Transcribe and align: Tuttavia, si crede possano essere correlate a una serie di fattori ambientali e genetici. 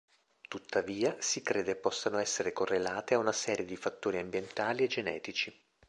Tuttavia, 0.47 1.15
si 1.19 1.43
crede 1.43 1.75
possano 1.75 2.17
essere 2.17 2.53
correlate 2.53 3.13
a 3.13 3.19
una 3.19 3.31
serie 3.31 3.65
di 3.67 3.75
fattori 3.77 4.17
ambientali 4.17 4.85
e 4.85 4.87
genetici. 4.87 5.55